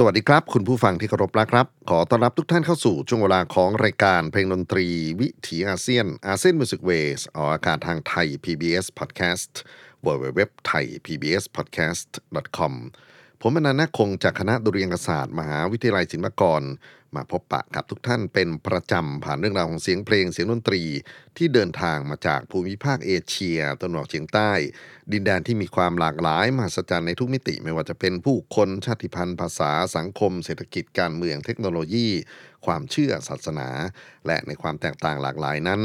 [0.00, 4.86] สวัสดีครับ คุณผู้ฟังที่เคารพรักครับ ขอต้อนรับทุกท่านเข้าสู่ช่วงเวลาของรายการเพลงดนตรี
[5.20, 9.52] วิถีอาเซียนอาเซียนมิวสิกเวสออกอากาศทางไทย PBS Podcast
[10.06, 12.10] w w w t h a i PBS Podcast
[12.58, 12.74] com
[13.42, 16.62] ผมอนันต์คงจากคณะดุเรียางศาสตร์ มหาวิทยาลัยศิลปากร
[17.16, 20.82] มาพบปะกับทุกท่านเป็นประจำผ่านเรื่องราวของเสียงเพลงเสียงดนตรี
[21.36, 24.52] ที่เดินทางมาจากภูมิภาคเอเชียตะวันออกเฉียงใต้
[25.12, 32.08] ดินแดนที่มีความหลากหลายมหัศจรรย์ในทุกมิติ ไม่ว่าจะเป็นผู้คนชาติพันธุ์ ภาษาสังคม เศรษฐกิจการเมืองเทคโนโลยี
[32.66, 33.68] ความเชื่อศาสนา
[34.26, 35.80] และในความแตกต่างหลากหลายนั้น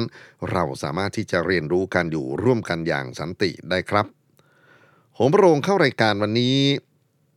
[0.51, 4.05] เราสามารถที่จะเรียนรู้กันอยู่ร่วมกันอย่างสันติได้ครับ
[5.15, 6.57] โหมโรงเข้ารายการวันนี้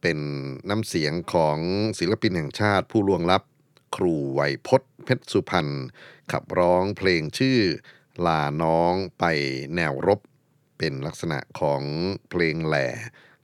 [0.03, 0.19] เป็น
[0.71, 1.59] น้ำเสียงของ
[1.99, 3.43] ศิลปินแห่งชาติผู้ล่วงลับ
[3.96, 5.69] ครูไวยพศเพชรสุพรรณ
[6.32, 7.58] ขับร้องเพลงชื่อ
[8.26, 9.25] ลาน้องไป
[9.75, 10.20] แนวรบ
[10.78, 11.82] เป็นลักษณะของ
[12.31, 12.87] เพลงแหล่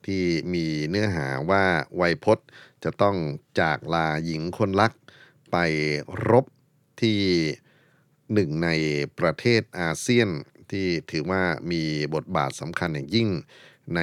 [0.06, 1.64] ที่มีเนื้อหาว่า
[1.96, 2.38] ไวยพศ
[2.84, 3.16] จะต้อง
[3.60, 4.92] จากลาหญิงคนรัก
[5.50, 5.56] ไป
[6.30, 6.46] รบ
[7.02, 7.20] ที่
[8.32, 8.70] หนึ่งใน
[9.18, 10.28] ประเทศอาเซียน
[10.70, 11.82] ที่ถือว่ามี
[12.14, 13.28] บทบาทสำคัญอย่างยิ่ง
[13.96, 14.00] ใน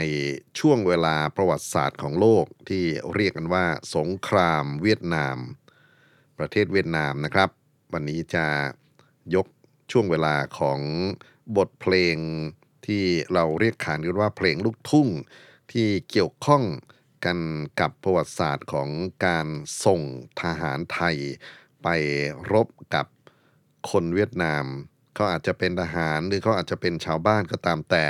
[0.60, 3.66] ช่วงเวลาประวัติศาสตร์ของโลกที่เรียกกันว่า
[3.96, 5.38] สงครามเวียดนาม
[6.40, 7.50] ประเทศเวียดนามนะครับ
[7.94, 8.46] วันนี้จะ
[9.36, 9.48] ยก
[9.92, 10.80] ช่วงเวลาของ
[11.58, 12.16] บทเพลง
[12.86, 13.04] ที่
[13.34, 15.08] เราเรียกขานกันว่าเพลงลูกทุ่ง
[15.72, 16.64] ที่เกี่ยวข้อง
[17.26, 17.38] กัน
[17.80, 18.90] กับประวัติศาสตร์ของ
[19.26, 19.48] การ
[19.86, 20.02] ส่ง
[20.42, 21.18] ทหารไทย
[21.84, 21.88] ไป
[22.52, 23.06] รบกับ
[23.90, 24.66] คนเวียดนาม
[25.16, 28.06] เขาอาจจะเป็นทหารหรือเขาอาจจะเป็นชาวบ้านก็ตามแต่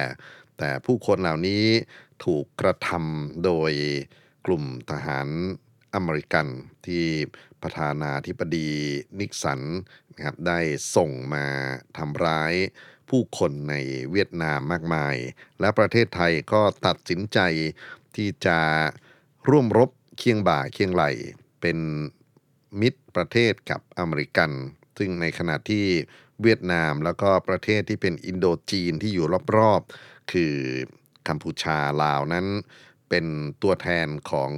[0.58, 1.64] แต่ผู้คนเหล่านี้
[2.25, 3.72] ถูกกระทำโดย
[4.46, 5.28] กลุ่มทหาร
[5.96, 6.48] อเมริกัน
[6.86, 7.06] ที่
[7.64, 8.72] ประธานาธิบดี
[9.20, 9.62] นิกสัน
[10.14, 10.60] นะครับได้
[10.96, 11.46] ส่งมา
[11.98, 12.54] ทำร้าย
[13.10, 13.76] ผู้คนใน
[14.12, 15.16] เวียดนามมากมาย
[15.60, 17.40] และประเทศไทยก็ตัดสินใจ
[18.16, 18.60] ที่จะ
[19.50, 21.04] ร่วมรบเคียงบ่าเคียงไหล
[21.62, 21.78] เป็น
[22.82, 24.52] มิตรประเทศกับอเมริกัน
[24.98, 25.86] ซึ่งในขณะที่
[26.42, 29.26] เวียดนามแล้วก็ประเทศที่เป็นอินโดจีนที่อยู่
[29.58, 30.56] รอบๆ คือ
[31.28, 32.46] กัมพูชาลาวนั้น
[33.10, 33.26] เป็น
[33.64, 34.52] ตัวแทนของ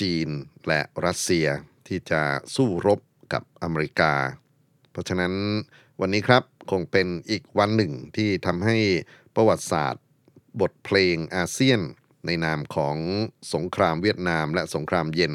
[0.00, 0.28] จีน
[0.68, 1.46] และรัสเซีย
[1.88, 2.22] ที่จะ
[2.54, 3.00] สู้รบ
[3.32, 4.12] กับอเมริกา
[4.90, 5.32] เพราะฉะนั้น
[6.00, 8.76] วันนี้ครับคงเป็นอีกวันหนึ่งที่ทำให้
[9.34, 10.04] ประวัติศาสตร์
[10.60, 11.80] บทเพลงอาเซียน
[12.26, 12.96] ในนามของ
[13.54, 15.34] สงครามเวียดนามและสงครามเย็น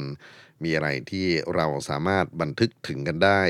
[0.64, 3.42] มีอะไรที่เราสามารถบันทึกถึงกันได้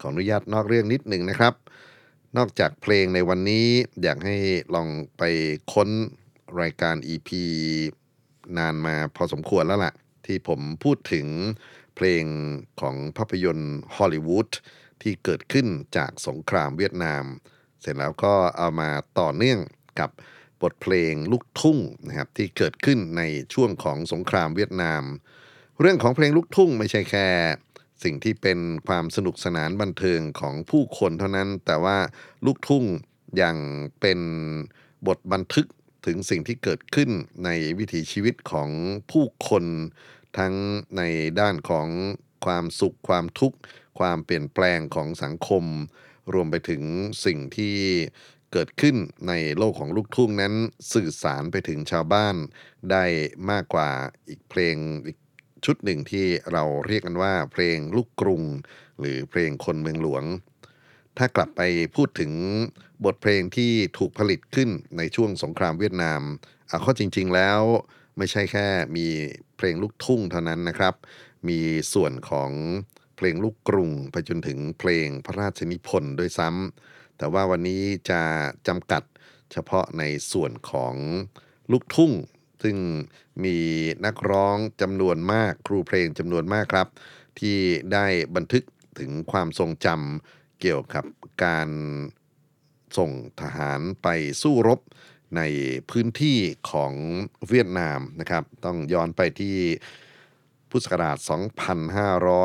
[0.00, 1.54] ขออนุญาตนอกเรื่องนิดหนึ่งนะครับ
[2.36, 3.66] นอกจากเพลงในวันนี้
[4.02, 4.36] อยากให้
[4.74, 5.22] ลองไป
[5.72, 5.88] ค้น
[6.60, 7.30] รายการ EP
[8.58, 9.92] นานมาพอสมควรแล้วล่ะ
[10.26, 11.26] ที่ผมพูดถึง
[11.96, 12.24] เพลง
[12.80, 14.50] ของภาพยนตร์ฮอลลีวูด
[15.02, 15.66] ที่เกิดขึ้น
[15.96, 17.24] จากสงครามเวียดนาม
[17.80, 18.90] เสร็จแล้วก็เอามา
[19.20, 19.58] ต่อเนื่อง
[20.00, 20.10] กับ
[20.62, 23.22] บทเพลงลูกทุ่งนะครับที่เกิดขึ้นใน
[23.54, 25.02] ช่วงของสงครามเวียดนาม
[25.80, 27.28] เรื่องของเพลงลูกทุ่งไม่ใช่แค่
[28.04, 28.58] สิ่งที่เป็น
[28.88, 31.98] ความสนุกสนานบันเทิงของผู้คนเท่านั้น แต่ว่า
[32.46, 32.84] ลูกทุ่ง
[33.40, 33.58] ย่าง
[34.00, 34.20] เป็น
[35.06, 35.66] บทบันทึก
[36.06, 37.10] ถึงสิ่งที่เกิดขึ้น
[37.44, 38.70] ในวิถีชีวิตของ
[39.10, 39.64] ผู้คน
[40.38, 40.54] ทั้ง
[40.96, 41.02] ใน
[41.40, 41.88] ด้านของ
[42.44, 43.58] ความสุขความทุกข์
[43.98, 45.64] ความเปลี่ยนแปลงของสังคม
[46.32, 46.82] รวมไปถึง
[47.24, 47.76] สิ่งที่
[48.52, 48.96] เกิดขึ้น
[49.28, 50.54] ในโลกของลูกทุ่งนั้น
[50.94, 52.36] สื่อสารไปถึงชาวบ้าน
[52.90, 53.04] ได้
[53.50, 53.90] มากกว่า
[54.28, 54.76] อีกเพลง
[55.06, 55.18] อีก
[55.64, 58.42] ชุดหนึ่งที่เราเรียกกันว่าเพลงลูกกรุง
[59.00, 60.24] หรือเพลงคนเมืองหลวง
[61.18, 61.62] ถ้ากลับไป
[61.96, 62.32] พูดถึง
[63.04, 66.20] บทเพลงที่ถูกผลิตขึ้นในช่วงสงครามเวียดนาม
[66.68, 67.60] เอาข้อจริง ๆ แล้ว
[68.18, 68.66] ไม่ใช่แค่
[68.96, 69.06] มี
[69.56, 70.94] เพลงลูกทุ่งเท่านั้นนะครับ
[71.48, 71.60] มี
[71.92, 72.50] ส่วนของ
[73.16, 78.22] เพลงลูกกรุงไปจนถึงเพลงพระราชนิพนธ์ด้วยซ้ำแต่ว่าวันนี้จะ
[78.68, 79.02] จำกัด
[79.52, 80.94] เฉพาะในส่วนของ
[81.72, 82.12] ลูกทุ่ง
[82.62, 82.76] ซึ่ง
[83.44, 83.56] มี
[84.06, 86.88] นักร้องจำนวนมากครูเพลงจำนวนมากครับ
[87.38, 87.58] ที่
[87.92, 88.06] ได้
[88.36, 88.64] บันทึก
[88.98, 91.04] ถึงความทรงจำ เกี่ยวกับ
[91.44, 91.68] การ
[92.98, 93.10] ส่ง
[93.40, 94.08] ทหารไป
[94.42, 94.80] สู้รบ
[95.36, 95.42] ใน
[95.90, 96.38] พื้นที่
[96.70, 96.92] ของ
[97.48, 99.56] เวียดนามนะครับ ต้องย้อนไปที่
[100.70, 101.16] พุทธศักราช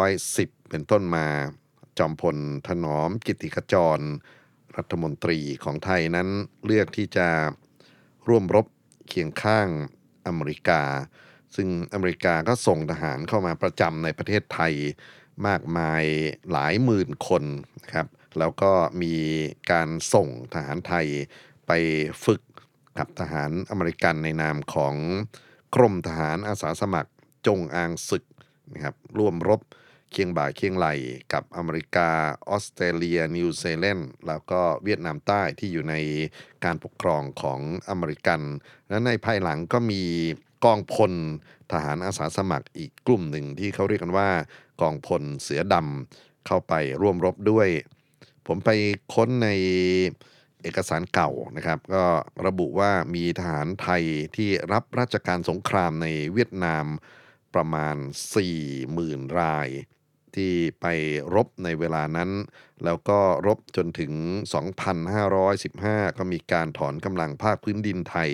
[0.07, 1.27] 2510 เป็นต้นมา
[1.97, 2.37] จอมพล
[2.67, 3.99] ถนอมกิติขจร
[4.77, 6.27] รัฐมนตรีของไทยนั้น
[6.65, 7.27] เลือกที่จะ
[8.27, 8.65] ร่วมรบ
[9.07, 9.67] เคียงข้าง
[10.27, 10.81] อเมริกา
[11.55, 14.73] ซึ่งอเมริกาก็ส่งทหารเข้ามาประจำในประเทศไทย
[15.47, 16.03] มากมาย
[16.51, 17.43] หลายหมื่นคน
[17.83, 18.07] นะครับ
[18.39, 19.15] แล้วก็มี
[19.71, 21.07] การส่งทหารไทย
[21.67, 21.71] ไป
[22.25, 22.41] ฝึก
[22.97, 24.95] กับทหารอเมริกันในนามของ
[25.75, 27.11] กรมทหารอาสาสมัคร
[27.47, 28.23] จงอางศึก
[28.73, 29.61] นะครับร่วมรบ
[30.11, 30.87] เคียงบ่าเคียงไหล
[31.33, 32.09] กับอเมริกา
[32.49, 35.95] ออสเตรเลีย นิวซีแลนด์แล้วก็เวียดนามใต้ที่อยู่ใน
[36.65, 38.41] การปกครองของอเมริกัน
[38.89, 40.03] และในภายหลังก็มี
[40.65, 41.13] กองพล
[41.71, 44.29] ทหารอาสาสมัครอีกกลุ่มหนึ่งที่เขาเรียกกันว่า
[44.81, 47.69] กองพลเสือดำเข้าไปร่วมรบด้วย
[48.47, 48.69] ผมไป
[49.13, 49.49] ค้นใน
[50.61, 52.03] เอกสารเก่านะครับ ก็
[52.45, 54.03] ระบุว่ามีทหารไทย
[54.35, 56.85] ที่รับราชการสงครามในเวียดนาม
[57.56, 57.95] ประมาณ
[58.68, 59.69] 40,000 ราย
[60.35, 60.85] ที่ไป
[61.35, 62.30] รบในเวลานั้น
[62.85, 64.11] แล้วก็รบจนถึง
[65.35, 68.31] 2,515 ก็มีการถอนกำลังภาคพื้นดินไทย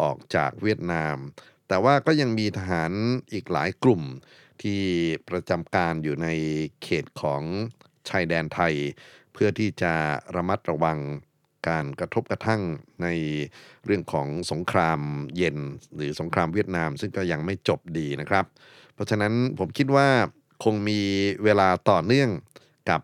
[0.00, 1.16] ออกจากเวียดนาม
[1.70, 2.92] แต่ว่าก็ยังมีทหาร
[3.32, 4.02] อีกหลายกลุ่ม
[4.62, 4.80] ที่
[5.28, 6.28] ประจำการอยู่ใน
[6.82, 7.42] เขตของ
[8.08, 8.74] ชายแดนไทย
[9.32, 9.94] เพื่อที่จะ
[10.36, 10.98] ระมัดระวัง
[11.68, 12.62] การกระทบกระทั่ง
[13.02, 13.08] ใน
[13.84, 15.00] เรื่องของสงคราม
[15.36, 15.58] เย็น
[15.94, 18.44] หรือสงครามเวียดนาม ซึ่งก็ยังไม่จบดีนะครับ
[18.94, 20.08] เพราะฉะนั้นผมคิดว่า
[20.64, 21.00] คงมี
[21.44, 22.30] เวลาต่อเนื่อง
[22.90, 23.00] กับ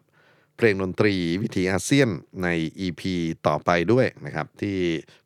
[0.57, 2.09] เพลงดนตรีวิถีอาเซียน
[2.43, 2.49] ใน
[2.87, 3.03] EP
[3.47, 4.77] ต่อไปด้วยนะครับ ที่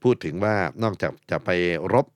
[0.03, 1.51] พูดถึงว่านอกจากจะไป
[1.95, 2.07] รบ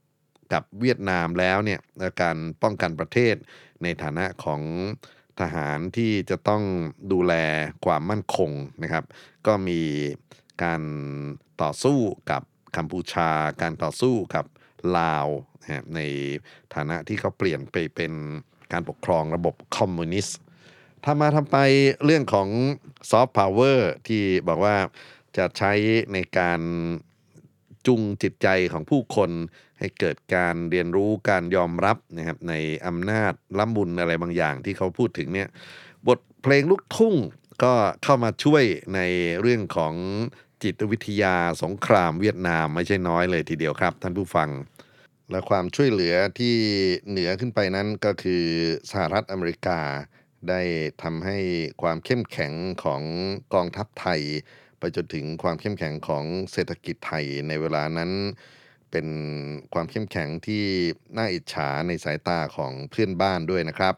[0.54, 1.80] กับเวียดนามแล้วเนี่ย
[2.22, 3.34] การป้องกันประเทศ
[3.82, 4.62] ในฐานะของ
[5.40, 6.62] ทหารที่จะต้อง
[7.12, 7.34] ดูแล
[7.84, 8.50] ความมั่นคง
[8.82, 9.04] นะครับ
[9.46, 9.80] ก็มี
[10.62, 10.82] การ
[11.62, 11.98] ต่อสู้
[12.30, 12.42] กับ
[12.76, 13.30] กัมพูชา
[13.62, 14.44] การต่อสู้กับ
[14.98, 15.26] ลาว
[15.94, 16.00] ใน
[16.74, 18.12] ฐานะที่เขาเปลี่ยนไปเป็น
[18.72, 20.38] การปกครองระบบคอมมิวนิสต์
[21.04, 21.56] ทำมาทำไป
[22.04, 22.48] เรื่องของ
[23.10, 24.76] soft power ที่บอกว่า
[25.36, 25.72] จะใช้
[26.12, 26.60] ในการ
[27.86, 29.30] จูงจิตใจของผู้คน
[29.78, 32.54] ให้เกิดการเรียนรู้การยอมรับนะครับใน
[32.86, 35.48] อำนาจล้ำบุญอะไรบางอย่างที่เขาพูดถึงเนี่ย
[36.08, 37.14] บทเพลงลูกทุ่ง
[37.62, 37.74] ก็
[38.04, 38.64] เข้ามาช่วย
[38.94, 39.00] ใน
[39.40, 39.94] เรื่องของ
[40.62, 44.50] จิตวิทยาสงครามเวียดนามไม่ใช่น้อยเลยทีเดียวครับ ท่านผู้ฟัง
[45.30, 46.56] และความช่วยเหลือที่
[47.08, 48.44] เหนือขึ้นไปนั้นก็คือ
[48.90, 49.80] สหรัฐอเมริกา
[50.48, 50.62] ได้
[51.02, 51.38] ทำให้
[51.82, 52.52] ความเข้มแข็ง
[52.84, 53.02] ของ
[53.54, 54.20] กองทัพไทย
[54.84, 58.10] ไปจนถึงความเข้มแข็งของเศรษฐกิจไทยในเวลานั้น
[58.90, 59.06] เป็น
[59.74, 60.64] ความเข้มแข็งที่
[61.16, 63.94] น่าอิจฉาในสายตาของเพื่อนบ้านด้วยนะครับ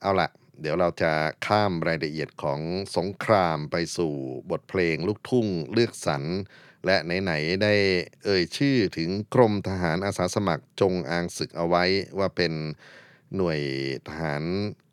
[0.00, 0.28] เอาละ
[0.60, 1.12] เดี๋ยวเราจะ
[1.46, 2.60] ข้ามรายละเอียดของ
[2.96, 4.12] สงครามไปสู่
[4.50, 6.24] บทเพลงลูกทุ่งเลือกสรร
[6.86, 7.74] และไหนๆได้
[8.24, 11.84] เอ่ยชื่อถึงกรมทหารอาสาสมัครจงอางศึกเอาไว้
[12.18, 12.52] ว่าเป็น
[13.36, 13.60] หน่วย
[14.08, 14.42] ทหาร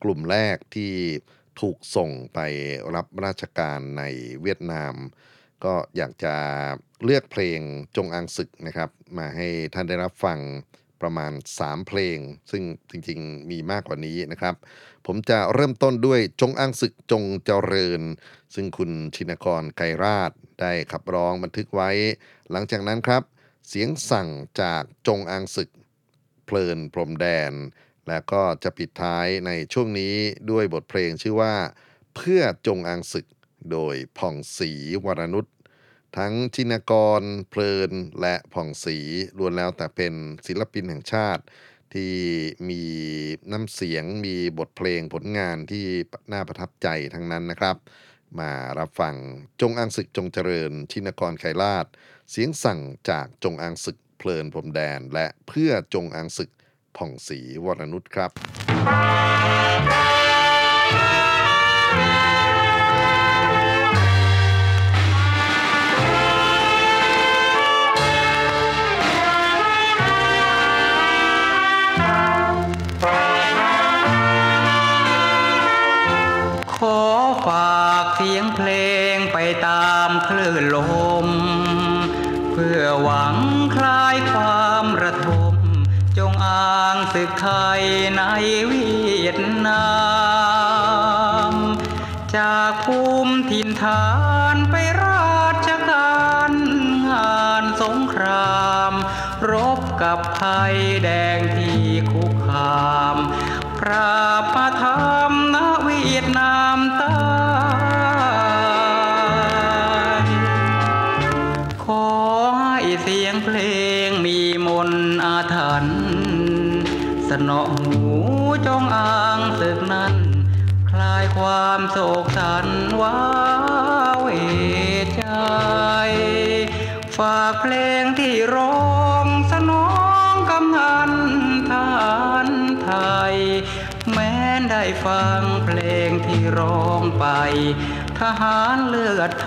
[0.04, 0.94] กลุ่มแรกที่
[1.60, 2.40] ถูกส่งไป
[2.96, 4.04] รับราชการใน
[4.42, 4.94] เวียดนาม
[5.66, 6.36] ก็อยากจะ
[7.04, 7.60] เลือกเพลง
[7.96, 10.40] จงอางศึกนะครับ มาให้ท่านได้รับฟัง
[11.02, 12.18] ประมาณ 3 เพลง
[12.52, 14.56] ซึ่งจริงๆมีมากกว่านี้นะครับ
[15.06, 18.02] ผมจะเริ่มต้นด้วยจงอางศึกจงเจริญ
[18.56, 21.92] ซึ่งคุณชินกรไกรราชได้ขับร้องบันทึกไว้
[22.52, 23.24] หลังจากนั้นครับ
[23.68, 24.30] เสียงสั่ง
[24.62, 25.70] จากจงอางศึก
[26.46, 27.54] เพลินพรมแดน
[28.10, 30.16] แล้วก็จะปิดท้ายในช่วงนี้
[30.52, 31.56] ด้วยบทเพลงชื่อว่า
[32.16, 33.26] เพื่อจงอางศึก
[33.72, 34.72] โดยผ่องศรี
[35.06, 35.46] วรนุช
[36.18, 38.98] ทั้งชินกร เพลินและผ่องศรี
[39.38, 40.14] ล้วนแล้วแต่เป็น
[40.48, 41.44] ศิลปินแห่งชาติ
[41.94, 42.16] ที่
[42.70, 42.84] มี
[43.52, 45.86] น้ำเสียงมีบทเพลงผลงานที่
[46.32, 47.78] น่าประทับใจทั้งนั้นนะครับ
[48.40, 49.16] มารับฟัง
[49.62, 51.86] จงอางศึกจงเจริญ ชินกรไคราช
[52.32, 56.52] เสียงสั่งจากจงอางศึกเพลินพรมแดนและเพื่อจงอางศึก
[57.00, 58.32] ผ่องศรีวรนุชครับ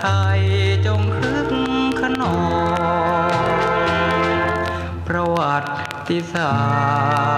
[0.05, 0.41] ไทย
[0.85, 1.49] จงคึก
[1.99, 2.39] ขนอ
[3.29, 3.39] ง
[5.07, 5.55] ประวั
[6.09, 6.55] ติศาส
[7.27, 7.32] ตร์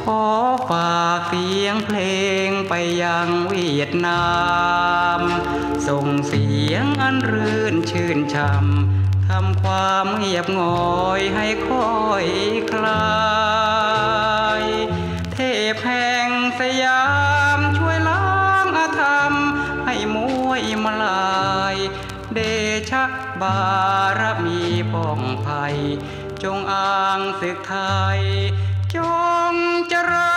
[0.00, 0.24] ขอ
[0.70, 1.98] ฝากเสียงเพล
[2.48, 4.24] งไปยังเวียดนา
[5.18, 5.20] ม
[5.88, 10.62] ส่งเสียงอันรื่นชื่นช่ำทำความเงียบง
[10.94, 12.26] อยให้ค่อย
[12.72, 13.12] คลา
[14.60, 14.62] ย
[15.32, 15.38] เท
[15.72, 16.28] พแห่ง
[16.60, 17.04] สยา
[17.56, 18.24] มช่วยล้า
[18.64, 19.32] งอาธรรม
[19.86, 20.16] ให้ม
[20.48, 21.76] วยมาลาย
[22.34, 22.38] เด
[22.90, 23.04] ชะ
[23.40, 23.58] บา
[24.18, 24.41] รมีป้องภัย
[26.42, 27.74] จงอ้างศึกไท
[28.16, 28.20] ย
[28.94, 28.96] จ
[29.52, 29.54] ง
[29.88, 30.31] เจริญ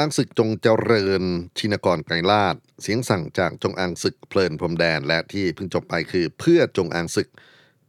[0.00, 1.24] อางศึกจงเจริญ
[1.58, 7.28] ชินกรไกรลาดเสียงสั่งจากจงอางศึกเพลินพรมแดนและที่เพิ่งจบไปคือเพื่อจงอางศึก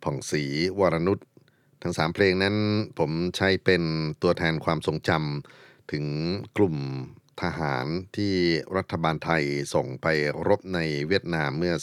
[0.03, 0.43] ผ่องศรี
[0.79, 1.19] วรนุช
[1.81, 2.55] ทั้งสามเพลงนั้น
[2.99, 3.83] ผมใช้เป็น
[4.21, 6.05] ตัวแทนความทรงจำถึง
[6.57, 6.75] กลุ่ม
[7.41, 7.85] ทหาร
[8.17, 8.35] ที่
[8.77, 9.43] รัฐบาลไทย
[9.73, 10.07] ส่งไป
[10.47, 11.73] รบในเวียดนามเมื่อ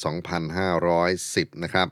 [0.96, 1.88] 2510 นะครับ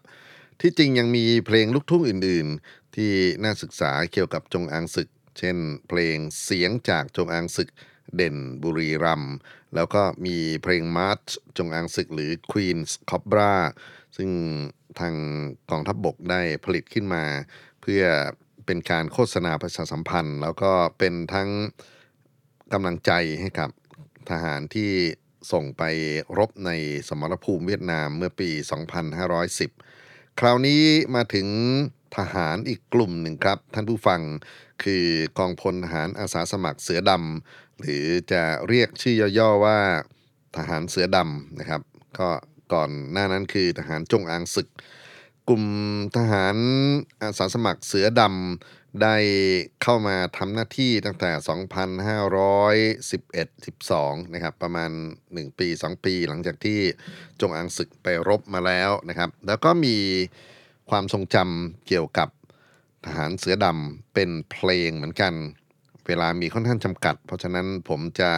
[0.60, 5.56] ที่จริงยังมีเพลงลูกทุ่งอื่น ๆ ที่น่าศึกษาเกี่ยวกับจงอางศึก เช่น
[5.88, 7.70] เพลงเสียงจากจงอางศึก
[8.16, 9.34] เด่นบุรีรัมย์
[9.74, 11.22] แล้วก็มีเพลงมาร์ช
[11.58, 13.54] จงอางศึกหรือ Queen's Cobra
[14.16, 14.30] ซึ่ง
[14.98, 15.14] ทาง
[15.70, 17.24] กองทัพบบกได้ผลิตขึ้นมา
[17.82, 18.04] เพื่อ
[18.66, 21.50] เป็นการโฆษณาประชาสัมพันธ์ แล้วก็เป็นทั้ง
[22.72, 23.70] กำลังใจให้กับ
[24.30, 24.92] ทหารที่
[25.52, 25.82] ส่งไป
[26.38, 26.70] รบใน
[27.08, 28.50] สมรภูมิเวียดนามเมื่อปี
[29.44, 30.82] 2510 คราวนี้
[31.14, 31.48] มาถึง
[32.18, 34.20] ทหารอีกกลุ่มหนึ่งครับ ท่านผู้ฟัง
[34.82, 35.06] คือ
[35.38, 39.78] กองพลทหารอาสาสมัครเสือดำหรือจะเรียกชื่อย่อๆว่า
[40.56, 41.82] ทหารเสือดำนะครับ
[42.18, 42.28] ก็
[42.72, 44.68] ก่อนหน้านั้นคือทหารจงอางศึก
[45.48, 45.64] กลุ่ม
[46.16, 46.56] ทหาร
[47.22, 49.16] อาสาสมัครเสือดำได้
[49.82, 51.30] เข้ามาทำหน้าที่ตั้งแต่
[53.46, 54.90] 2511-12 นะครับ ประมาณ
[55.24, 56.80] 1 ปี 2 ปีหลังจากที่
[57.40, 59.96] จงอางศึกไปรบมาแล้วนะครับ แล้วก็มี
[60.90, 62.28] ความทรงจำเกี่ยวกับ
[63.04, 65.34] ทหารเสือดำเป็นเพลงเหมือนกัน
[66.06, 68.32] เวลามีค่อนข้างจำกัด เพราะฉะนั้นผมจะ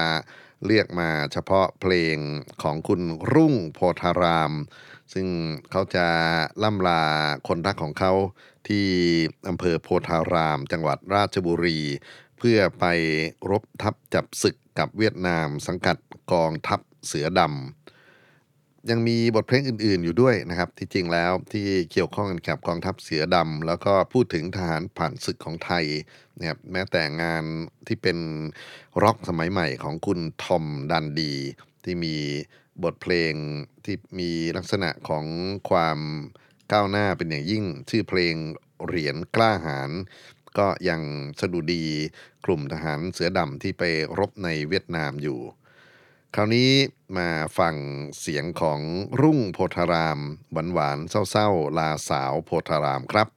[0.66, 2.16] เรียกมาเฉพาะเพลง
[2.62, 3.00] ของคุณ
[3.32, 4.52] รุ่งโพธาราม
[5.12, 5.26] ซึ่ง
[5.70, 6.06] เขาจะ
[6.62, 7.02] ล่ำลา
[7.48, 8.12] คนรักของเขา
[8.68, 8.86] ที่
[9.48, 11.78] อำเภอโพธาราม จังหวัดราชบุรี
[12.38, 12.84] เพื่อไป
[13.50, 15.96] รบทับจับศึกกับเวียดนามสังกัด
[16.32, 17.77] กองทัพเสือดำ
[18.90, 25.84] ยังมีบทเพลงอื่นๆอยู่ด้วยนะครับ ที่จริงแล้วที่เกี่ยวข้องกันกับกองทัพเสือดำแล้วก็พูดถึงทหารผ่านศึกของไทย
[26.38, 27.44] นะครับแม้แต่งาน
[27.86, 28.18] ที่เป็น
[29.02, 31.34] ร็อกสมัยใหม่ของคุณทอมดันดี
[31.84, 32.16] ที่มี
[32.82, 33.32] บทเพลง
[33.84, 35.24] ที่มีลักษณะของ
[35.70, 35.98] ความ
[36.72, 38.34] ก้าวหน้าเป็นอย่างยิ่ง ชื่อเพลง
[38.86, 39.90] เหรียญกล้าหาญ
[40.58, 41.00] ก็ยัง
[41.40, 41.84] สะดุดี
[42.44, 43.82] กลุ่มทหารเสือดำที่ไป
[44.18, 45.38] รบในเวียดนามอยู่
[46.34, 46.70] คราวนี้
[47.16, 47.74] มาฟัง
[48.20, 48.80] เสียงของ
[49.20, 50.20] รุ่งโพธาราม
[50.52, 53.28] หวานหวานๆเศร้าๆ ลาสาวโพธารามครับ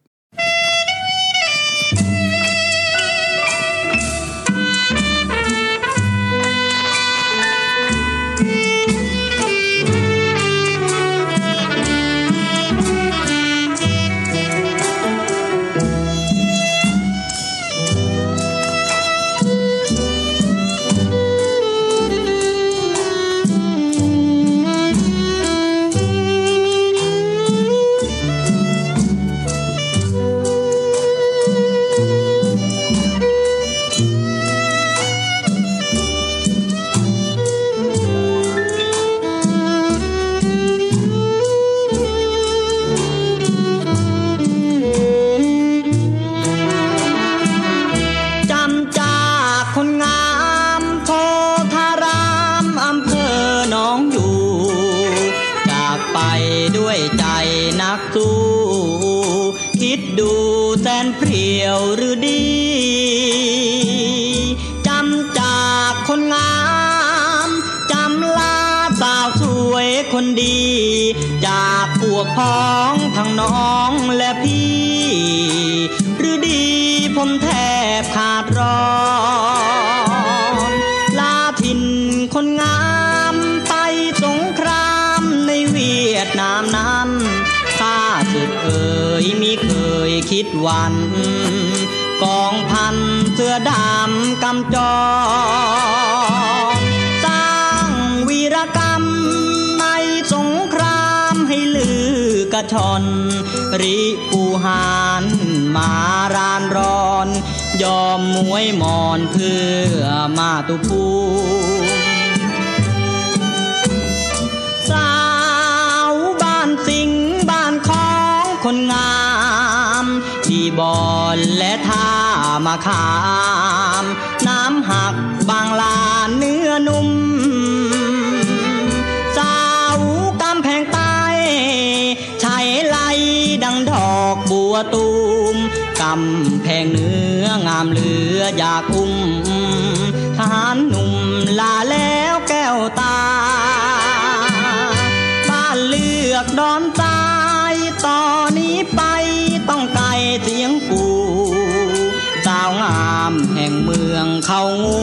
[154.45, 155.01] เขางู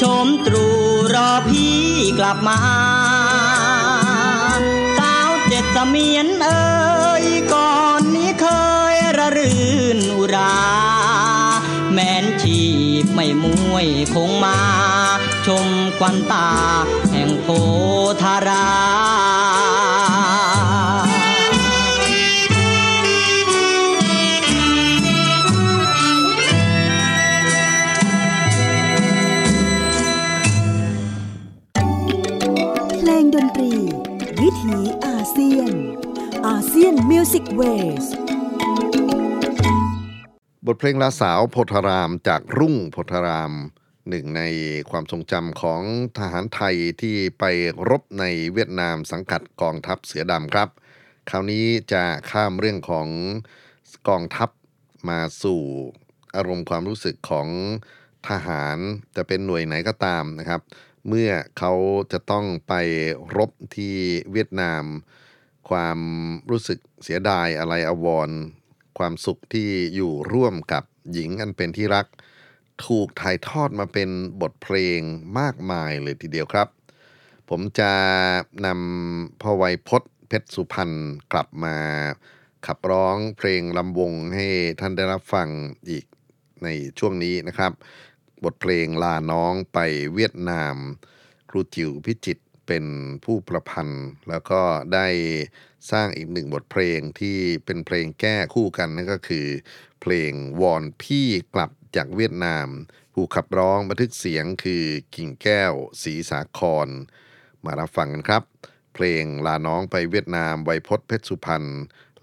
[0.00, 0.66] ชมตรู
[1.14, 1.78] รอพี่
[2.18, 2.60] กลับมา
[4.98, 6.64] สาวเจ็ดเสมียนเอ่
[7.24, 8.46] ยก่อนนี้เค
[8.94, 9.64] ยระรื่
[9.96, 10.56] นอุรา
[11.92, 12.60] แม้นชี
[13.02, 14.58] พไม่มวยคงมา
[15.46, 15.66] ชม
[15.98, 16.48] ควันตา
[17.10, 17.48] แห่งโพ
[18.22, 18.66] ธารา
[37.54, 38.32] Music Wave
[38.66, 43.52] บทเพลงลาสาวโพธารามจากรุ่งโพธาราม
[44.08, 44.42] หนึ่งใน
[44.90, 45.82] ความทรงจำของ
[46.18, 47.44] ทหารไทยที่ไป
[47.90, 50.68] รบในเวียดนามสังกัดกองทัพเสือดำครับ
[51.28, 53.08] คราวนี้จะข้ามเรื่องของ
[54.08, 54.50] กองทัพ
[55.08, 55.62] มาสู่
[56.36, 57.48] อารมณ์ความรู้สึกของ
[58.28, 58.76] ทหาร
[59.16, 60.60] จะเป็นหน่วยไหนก็ตามนะครับ
[61.08, 61.72] เมื่อเขา
[62.12, 62.74] จะต้องไป
[63.36, 63.94] รบที่
[64.32, 64.84] เวียดนาม
[65.70, 65.98] ความ
[66.50, 68.30] รู้สึกเสียดายอะไรอาวร
[68.98, 72.06] ความสุขที่อยู่ร่วมกับหญิงอันเป็นที่รัก
[72.86, 74.08] ถูกถ่ายทอดมาเป็น
[74.40, 75.00] บทเพลง
[75.38, 76.68] มากมายเลยทีเดียวครับ
[77.48, 77.92] ผมจะ
[78.66, 80.90] นำพ่อไวยพจน์เพชรสุพรรณ
[81.32, 81.76] กลับมา
[82.66, 84.46] ขับร้องเพลงลำวงให้
[84.80, 85.48] ท่านได้รับฟัง
[85.90, 86.04] อีก
[86.64, 87.72] ในช่วงนี้นะครับ
[88.44, 89.78] บทเพลงลาน้องไป
[90.14, 90.76] เวียดนาม
[91.50, 92.84] ครูจิ๋วพิจิต เป็น
[93.24, 94.60] ผู้ประพันธ์ แล้วก็
[94.94, 95.08] ได้
[95.90, 99.46] สร้างอีกหนึ่งบทเพลงที่เป็นเพลงแก้คู่กันนั่นก็คือ
[100.00, 102.68] เพลงวอนพี่กลับจากเวียดนาม
[103.14, 105.72] ผู้ขับร้องบันทึกเสียงคือกิ่งแก้ว
[106.02, 106.88] ศรีสาคร
[107.64, 108.42] มารับฟังกันครับ
[108.94, 111.64] เพลงลาน้องไปเวียดนามไวพจน์เพชรสุพรรณ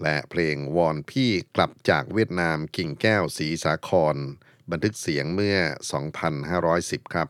[0.01, 4.15] และเพลงวอนพี่กลับจากเวียดนามกิ่งแก้วศรีสาคร
[4.71, 5.57] บันทึกเสียงเมื่อ
[6.35, 7.27] 2510 ครับ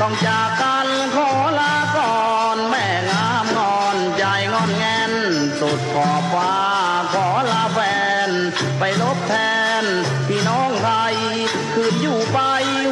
[0.00, 1.30] ต้องจากกันขอ
[1.60, 2.18] ลาก่อ
[2.56, 5.12] นแม่งามงอนใจงอนแงน
[5.60, 6.54] สุดขอบฟ้า
[7.14, 7.78] ขอลาแฟ
[8.28, 8.30] น
[8.78, 9.34] ไปลบแท
[9.82, 9.84] น
[10.28, 11.16] พี่น้องไทย
[11.74, 12.38] คืนอยู่ไป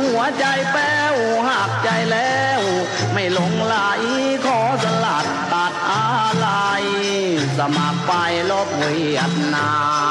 [0.04, 1.14] หัวใจแป้ว
[1.48, 2.60] หักใจแล้ว
[3.12, 3.76] ไม่หลงไหล
[4.46, 6.48] ขอสลัดตัดอะไร
[7.58, 8.12] สมัครไป
[8.50, 9.70] ลบเวียดนา
[10.04, 10.05] ม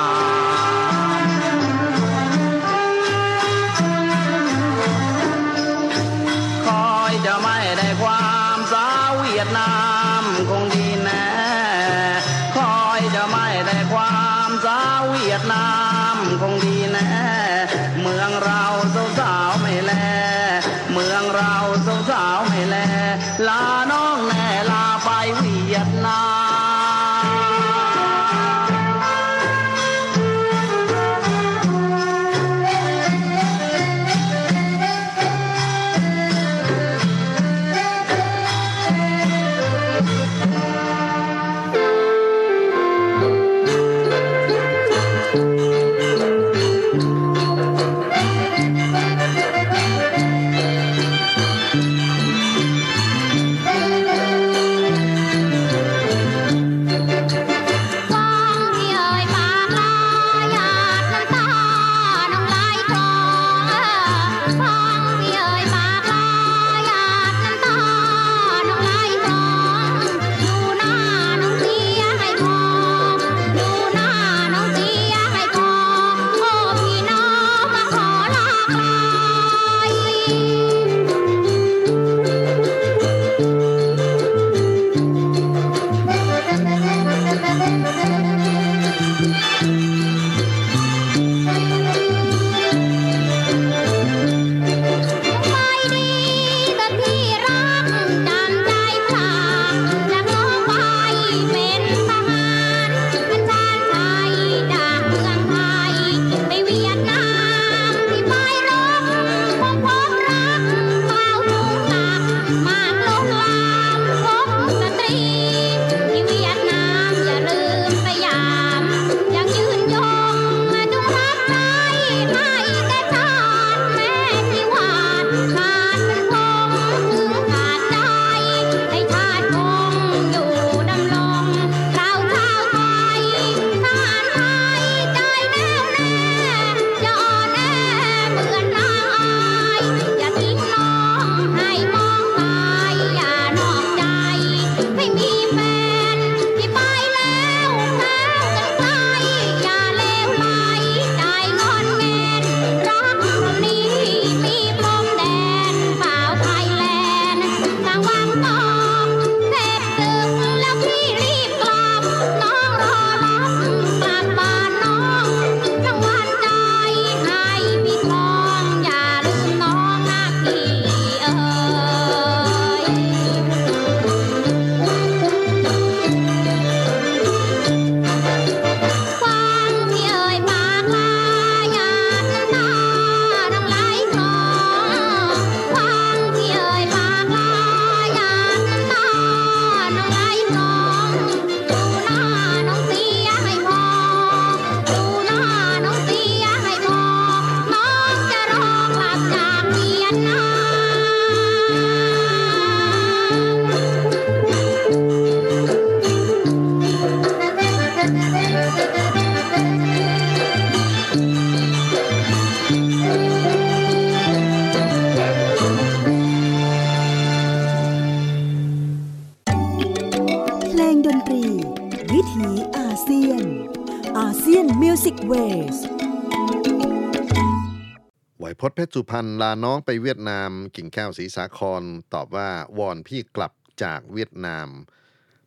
[228.78, 231.84] เพชรสุพรรณลาน้องไปเวียดนาม กิ่งแก้วศรีสาคร
[232.14, 234.68] ตอบว่าวอนพี่กลับจากเวียดนาม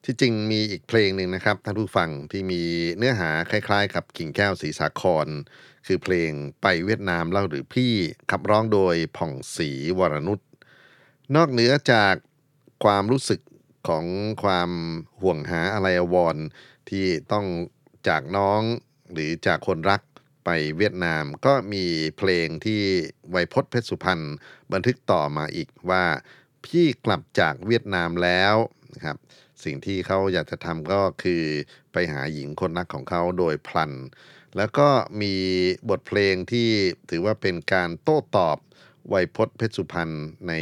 [0.04, 2.62] ที่จริงมีอีกเพลงหนึ่งนะครับท่านผู้ฟังที่มี
[2.96, 5.26] เนื้อหาคล้ายๆ กับกิ่งแก้วศรีสาคร
[5.86, 7.92] คือเพลงไปเวียดนามเล่าหรือพี่
[8.30, 10.40] ขับร้องโดยผ่องศรีวรนุช
[11.34, 12.14] นอกเหนือจาก
[12.84, 13.40] ความรู้สึก
[13.88, 14.04] ของ
[14.42, 14.70] ความ
[15.22, 16.36] ห่วงหาอะไรอวร
[16.88, 17.46] ที่ต้อง
[18.08, 18.62] จากน้อง
[19.12, 20.00] หรือจากคนรัก
[20.50, 21.84] ไปเวียดนาม ก็มี
[22.18, 22.82] เพลงที่
[23.30, 24.20] ไวยพจน์เพชรสุพรรณ
[24.72, 26.04] บันทึกต่อมาอีกว่า
[26.64, 28.54] พี่กลับจากเวียดนามแล้ว
[28.94, 29.16] นะครับ
[29.64, 31.42] สิ่งที่เขาอยากจะทำก็คือ
[31.92, 33.92] ไปหาหญิงคนรักของเขาโดยพลัน
[34.56, 34.88] แล้วก็
[35.22, 35.34] มี
[35.90, 36.68] บทเพลงที่
[37.10, 38.58] ถือว่าเป็นการโต้ตอบ
[39.08, 40.10] ไวยพจน์เพชรสุพรรณ
[40.48, 40.52] ใน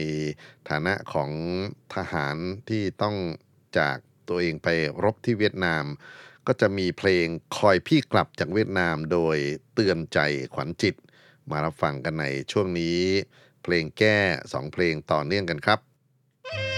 [0.69, 1.31] ฐานะของ
[1.95, 2.37] ทหาร
[2.69, 3.17] ที่ต้อง
[3.79, 3.97] จาก
[4.29, 4.69] ตัวเองไป
[5.05, 5.85] รบที่เวียดนาม
[6.47, 7.27] ก็จะมีเพลง
[7.57, 9.37] คอยพี่กลับจากเวียดนามโดย
[9.75, 10.19] เตือนใจ
[10.55, 10.95] ขวัญจิต
[11.51, 12.99] มารับฟังกันในช่วงนี้
[13.63, 14.19] เพลงแก้
[14.53, 15.81] สองเพลงต่อเนื่องกันครับ
[16.45, 16.76] ใจ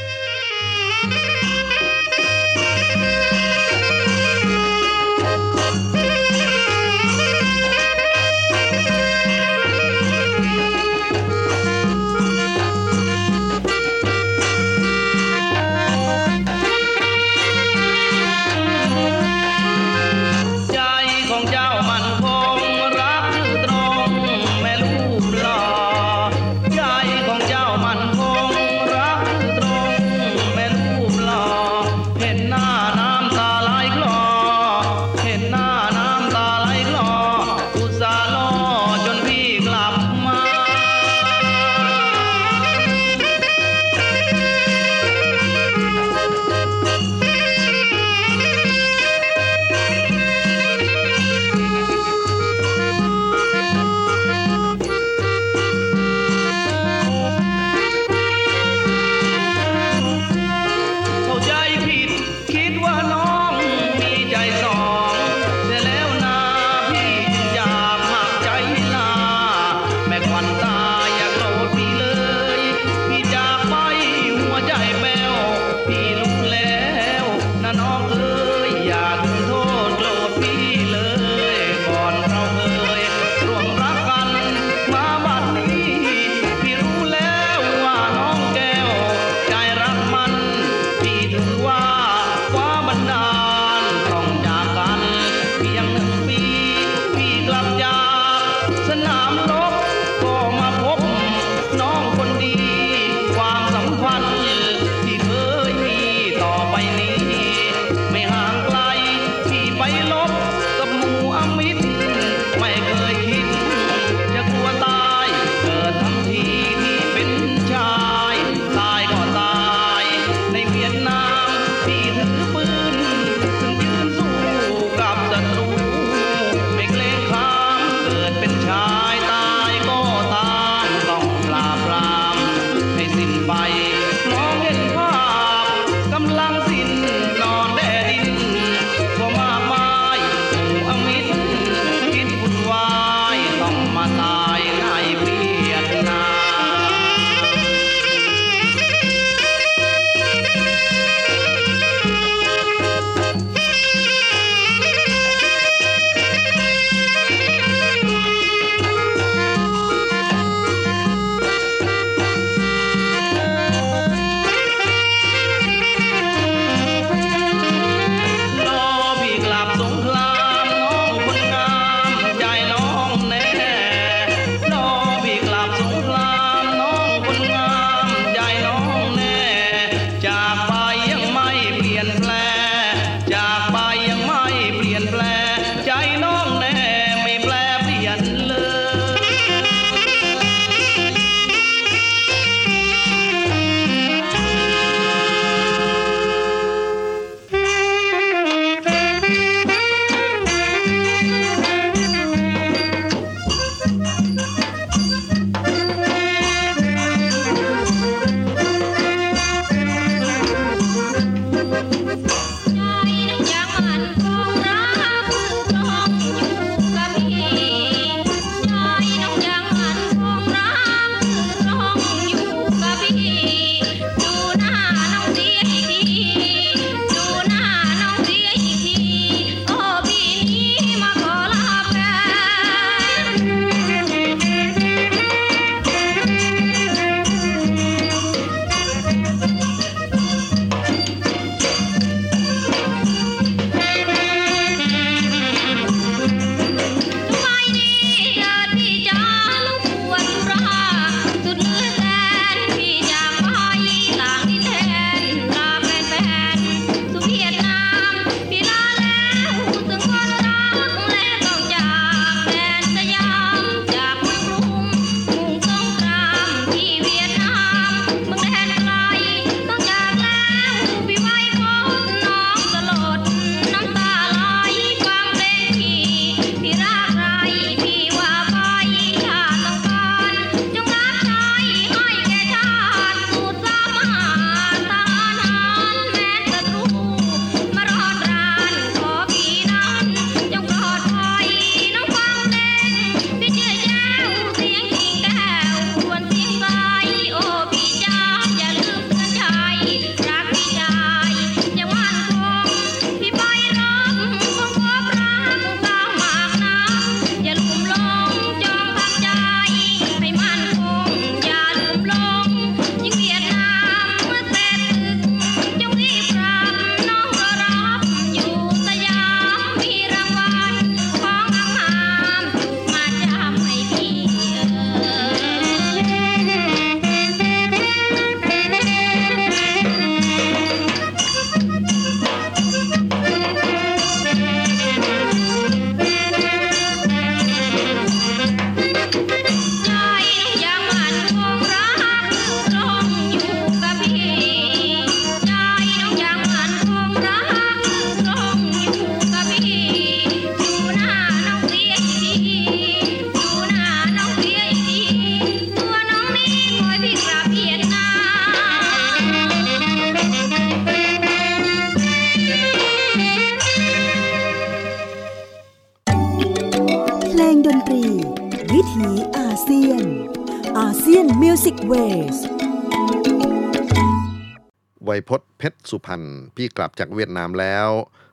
[376.98, 377.88] จากเวียดนามแล้ว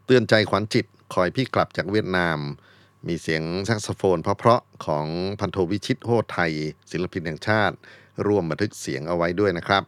[0.05, 2.37] เตือนใจขวัญจิตคอยพี่กลับจากเวียดนาม
[3.07, 5.05] มีเสียงแซกโซโฟนเพราะๆของ
[5.39, 6.51] พันโทวิชิตโฮไทย
[6.91, 7.75] ศิลปินแห่งชาติ
[8.27, 9.83] ร่วมบันทึกเสียงเอาไว้ด้วยนะครับ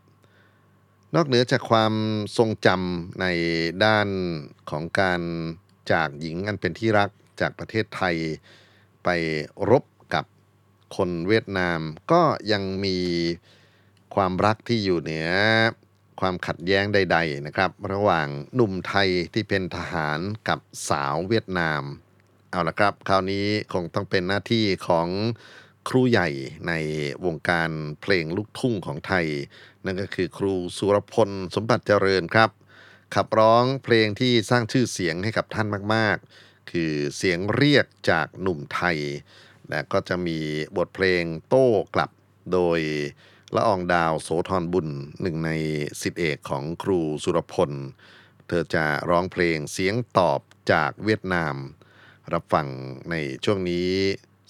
[1.16, 1.94] นอกเหนือจากความ
[2.38, 3.26] ทรงจำใน
[3.86, 4.08] ด้าน
[4.70, 5.22] ของการ
[5.92, 7.10] จากหญิงอันเป็นที่รัก
[7.42, 8.16] จากประเทศไทย
[9.04, 9.10] ไป
[9.70, 10.26] รบกับ
[10.96, 11.80] คนเวียดนาม
[12.12, 12.22] ก็
[12.52, 12.98] ยังมี
[14.16, 15.30] ความรักที่อยู่เหนือ
[16.20, 20.60] ความขัดแย้งใด ๆนะครับ ระหว่างหนุ่มไทยที่เป็นทหารกับ
[20.90, 21.84] สาวเวียดนาม
[22.52, 25.08] เอาละครับ คราวนี้คงต้องเป็นหน้าที่ของ
[25.90, 26.30] ครูใหญ่
[26.68, 26.74] ใน
[27.26, 27.70] วงการ
[28.02, 29.28] เพลงลูกทุ่งของไทย
[29.86, 32.50] นั่นก็คือครูสุรพลสมบัติเจริญครับ
[33.16, 38.98] ขับร้องเพลงที่สร้างชื่อเสียงให้กับท่านมากๆ คือเสียงเรียกจากหนุ่มไทย
[39.70, 40.40] และก็จะมี
[40.78, 42.12] บทเพลงโต้กลับ
[42.54, 42.80] โดย
[43.56, 44.88] ละอองดาวโสธรบุญ
[45.22, 45.52] หนึ่งใน
[46.02, 47.72] สิทธิเอกของครูสุรพล
[48.48, 50.40] เธอจะร้องเพลงเสียงตอบ
[50.72, 51.56] จากเวียดนาม
[52.34, 52.68] รับฟัง
[53.10, 53.90] ในช่วงนี้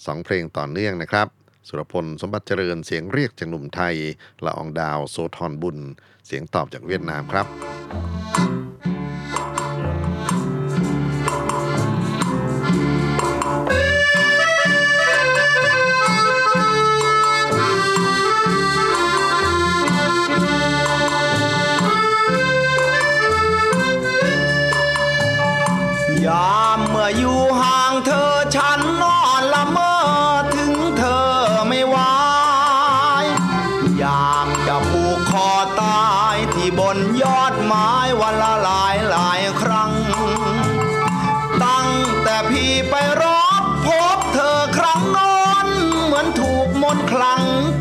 [0.06, 1.28] สองเพลงต่อเนื่องนะครับ
[1.68, 3.96] สุรพลสมบัติเจริญเสียงเรียกจากหนุ่มไทย
[4.44, 5.78] ละอองดาวโซทอนบุญ
[6.26, 7.46] เสียงตอบจากเวียดนามครับ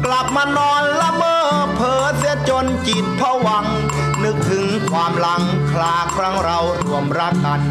[0.10, 1.38] กลับมานอนละเมอ
[1.76, 3.66] เพ้อเสียจนจิตผวัง
[4.24, 7.62] นึกถึงความหลังคลาครั้งเรารวมรักกัน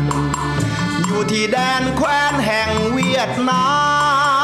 [1.05, 3.65] อยู่ที่แดนแคว้นแห่งเวียดนา
[4.35, 4.36] ม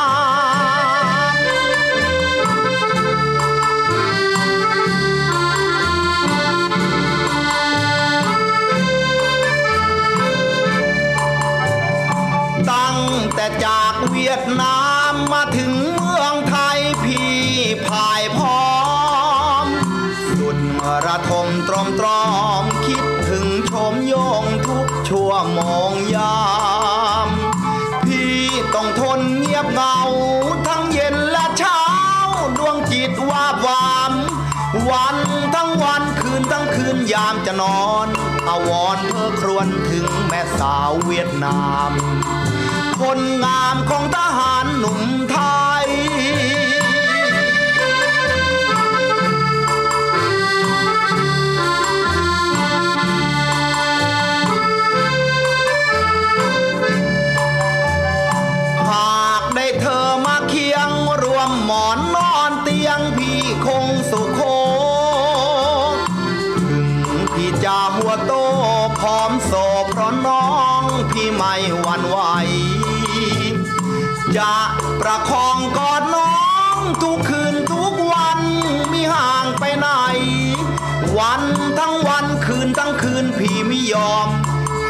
[40.63, 41.91] สาวเวียดนาม
[43.01, 45.01] คนงามของทหารหนุ่ม
[45.31, 45.37] ไท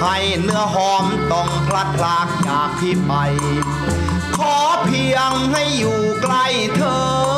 [0.03, 3.13] ให้เนื้อหอมต้องพลัดพรากจากพี่ไป
[4.37, 6.47] ขอเพียงให้อยู่ใกล้
[6.77, 7.32] เธอ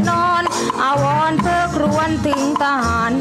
[0.00, 0.42] นน้องจะนอน
[0.82, 3.12] อาวรณ์เพื่อครวนถึงทหาร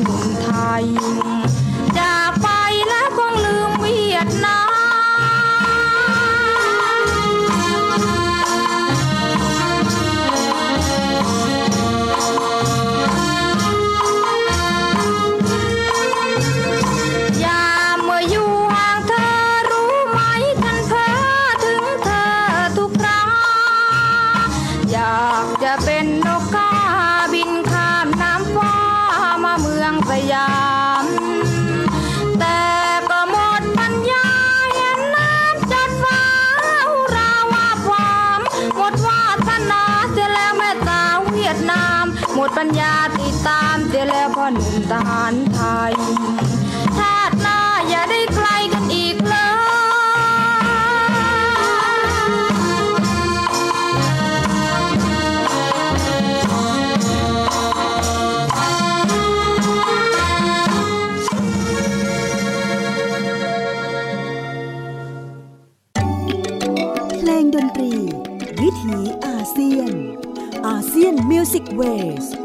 [71.79, 72.41] มิวสิก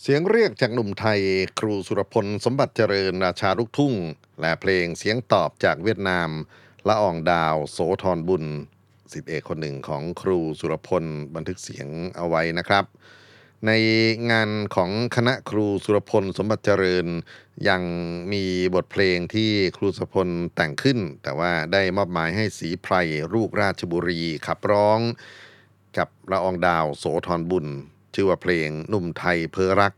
[0.00, 1.20] เสียงเรียกจากหนุ่มไทย
[1.58, 3.94] ครูสุรพล สมบัติเจริญราชาลูกทุ่ง
[4.40, 6.28] และเพลงเสียงตอบจากเวียดนาม
[6.88, 8.44] ละอองดาว โสธรบุญ
[9.12, 11.04] สิทธิเอกคนหนึ่งของครูสุรพล
[11.34, 12.84] บันทึกเสียงเอาไว้นะครับ
[13.66, 13.70] ใน
[14.30, 17.06] งานของคณะครูสุรพล สมบัติเจริญ
[17.68, 17.82] ยัง
[18.32, 22.94] มีบทเพลงที่ครูสุรพลแต่งขึ้น แต่ว่าได้มอบหมายให้สีไพร
[23.34, 25.00] ลูกราชบุรีขับร้อง
[25.96, 27.66] กับละอองดาวโสธรบุญ
[28.14, 29.94] ชื่อว่าเพลงหนุ่มไทยเพ้อรัก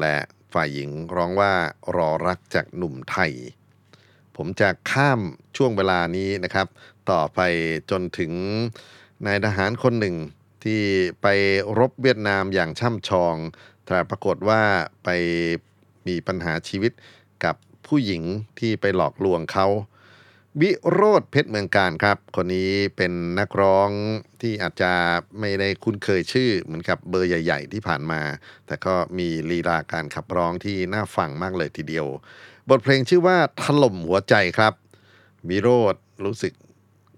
[0.00, 0.16] และ
[0.52, 1.52] ฝ่ายหญิงร้องว่า
[1.96, 3.32] รอรักจากหนุ่มไทย
[4.36, 5.20] ผมจะข้าม
[5.56, 6.66] ช่วงเวลานี้นะครับ
[7.10, 7.40] ต่อไป
[7.90, 8.32] จนถึง
[9.26, 10.16] นายทหารคนหนึ่ง
[10.64, 10.82] ที่
[11.22, 11.26] ไป
[11.78, 13.36] รบเวียดนามอย่างช่ำชอง
[13.86, 14.62] แต่ปรากฏว่า
[15.04, 15.08] ไป
[16.06, 16.92] มีปัญหาชีวิต
[17.44, 18.22] กับผู้หญิง
[18.58, 19.66] ที่ไปหลอกลวงเขา
[20.60, 23.90] วิโรธเพชรเมืองการครับ คนนี้เป็นนักร้อง
[24.40, 24.92] ที่อาจจะ
[25.40, 28.22] ไม่ได้คุ้นเคยชื่อเหมือนกับเบอร์ใหญ่ ๆ ที่ผ่านมา
[28.66, 32.06] แต่ก็มีลีลาการขับร้องที่น่าฟังมากเลยทีเดียว
[32.68, 34.72] บทเพลงชื่อว่าถล่มหัวใจครับ
[35.48, 35.94] วิโรธ
[36.24, 36.52] รู้สึก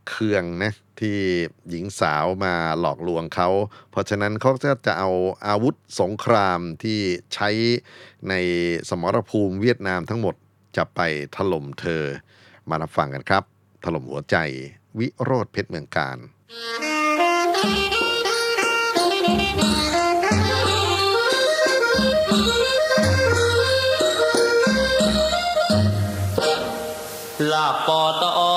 [0.08, 1.18] เคืองนะที่
[1.70, 3.48] หญิงสาวมาหลอกลวงเขา
[3.90, 5.10] เพราะฉะนั้นเขาก็จะเอา
[5.46, 6.98] อาวุธสงครามที่
[7.34, 7.50] ใช้
[8.28, 8.34] ใน
[8.88, 10.34] สมรภูมิเวียดนามทั้งหมด
[10.76, 11.00] จะไป
[11.36, 12.04] ถล่มเธอ
[12.70, 13.42] มารับฟังกันครับ
[13.84, 14.36] ถล่มหัวใจ
[14.98, 16.18] วิโรธเพชรเมืองการ
[27.52, 28.49] ลาปอตอ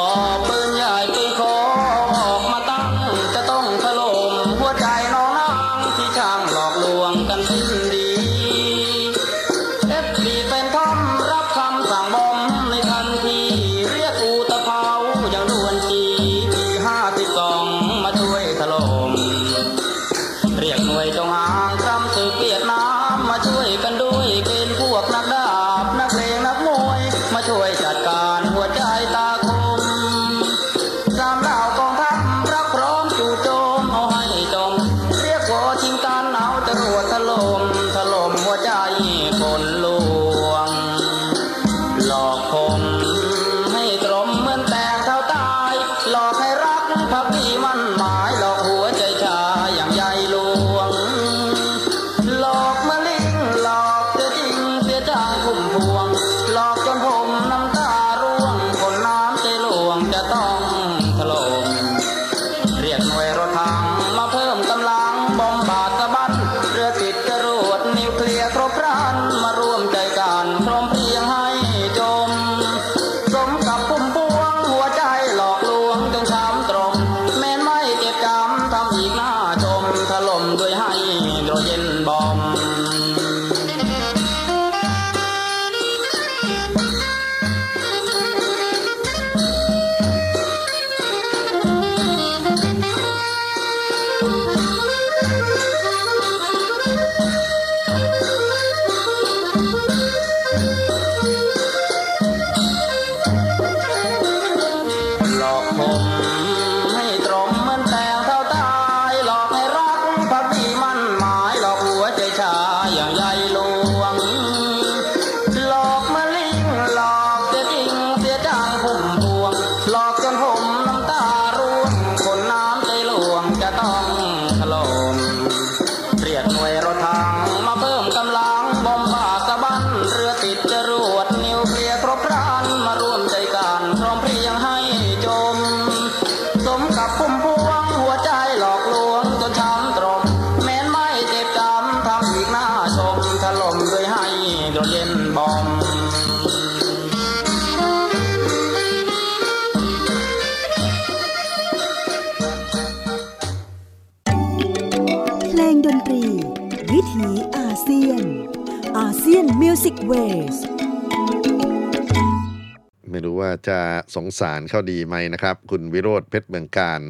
[164.25, 167.01] งสารเขาดีไหมนะครับ คุณวิโรธเพชรเมืองการ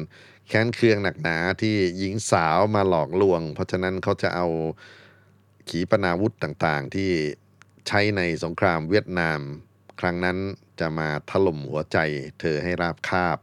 [0.48, 4.46] แค้นเคืองหนักหนาที่หญิงสาวมาหลอกลวง เพราะฉะนั้นเขาจะเอา
[5.68, 7.10] ขีปนาวุธต่างๆ ที่
[7.88, 9.40] ใช้ในสงครามเวียดนาม
[10.00, 10.38] ครั้งนั้น
[10.80, 11.98] จะมาถล่มหัวใจ
[12.40, 13.38] เธอให้ราบคาบ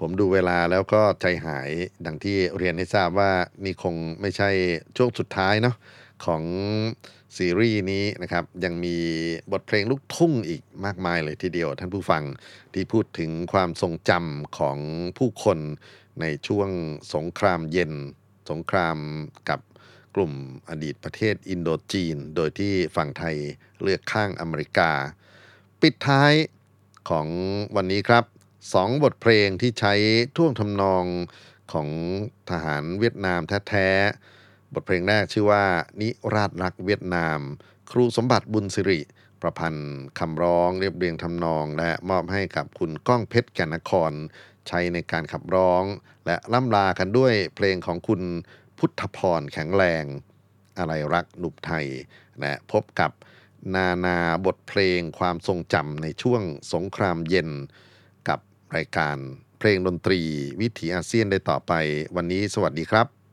[0.00, 1.70] ผมดูเวลาแล้วก็ใจหาย
[2.06, 3.32] ดังที่เรียนให้ทราบว่า
[3.64, 4.50] นี่คงไม่ใช่
[4.96, 5.76] ช่วงสุดท้ายเนาะ
[6.24, 6.42] ของ
[7.36, 8.96] ซีรีส์นี้นะครับยังมี
[9.52, 12.22] บทเพลงลูกทุ่งอีกมากมายเลยทีเดียวท่านผู้ฟัง
[12.74, 14.78] ที่พูดถึงความทรงจำของ
[15.18, 15.58] ผู้คน
[16.20, 16.70] ในช่วง
[17.14, 17.92] สงครามเย็น
[18.50, 18.98] สงคราม
[19.48, 19.60] กับ
[20.14, 20.32] กลุ่ม
[20.68, 23.36] อดีตประเทศอินโดจีน โดยที่ฝั่งไทย
[23.82, 24.90] เลือกข้างอเมริกา
[25.80, 26.32] ปิดท้าย
[27.10, 27.28] ของ
[27.76, 28.24] วันนี้ครับ
[28.74, 29.94] สองบทเพลงที่ใช้
[30.36, 31.04] ท่วงทำนอง
[31.72, 31.88] ของ
[32.50, 34.35] ทหารเวียดนามแท้ๆ
[34.72, 35.64] บทเพลงแรกชื่อว่า
[36.00, 37.38] นิราชรักเวียดนาม
[37.90, 39.00] ครูสมบัติบุญสิริ
[39.42, 44.12] ประพันธ์คำร้องเรียบเรียงทำนอง และมอบให้กับคุณก้องเพชรแก่นนคร
[44.68, 45.84] ใช้ในการขับร้อง
[46.26, 48.22] และล่ำลากันด้วยเพลงของคุณ
[48.78, 50.04] พุทธพรแข็งแรง
[50.78, 51.86] อะไรรักหนุบไทย
[52.40, 53.10] และพบกับ
[53.74, 56.42] นานาบทเพลงความทรงจำในช่วง
[56.72, 57.50] สงครามเย็น
[58.28, 58.40] กับ
[58.76, 59.16] รายการ
[59.58, 60.20] เพลงดนตรี
[60.60, 61.72] วิถีอาเซียนได้ต่อไป
[62.16, 63.25] วันนี้สวัสดีครับ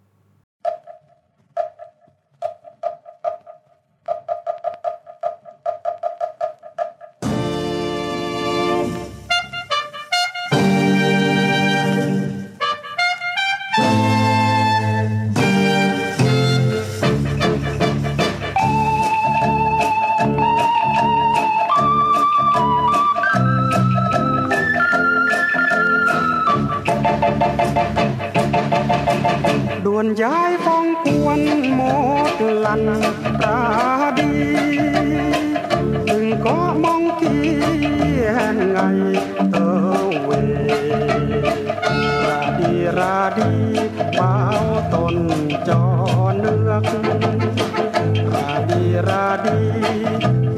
[48.33, 49.59] ราดีราดี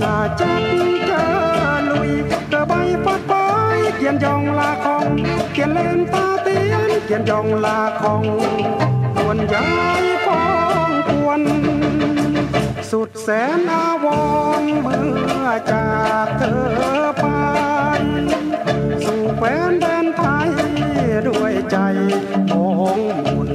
[0.01, 0.63] ถ้าจัก
[1.05, 1.25] เจอ
[1.89, 2.11] ลุย
[2.51, 2.73] กระใบ
[3.05, 3.33] ฟัดไป
[3.97, 5.05] เกียนยองลาคอง
[5.53, 8.23] เกียนเล่นตาเตียน เกียนยองลาคอง
[9.15, 9.69] ควรย้า
[10.01, 10.43] ยฟอ
[10.89, 11.41] งควร
[12.91, 14.05] สุดแสนอาว
[14.61, 15.03] รณ์เมื่
[15.43, 15.89] อจา
[16.25, 17.25] กเธอไป
[19.05, 20.49] สู่แฟนแดนไทย
[21.27, 21.77] ด้วยใจ
[22.51, 22.67] มอ
[22.97, 23.49] งมน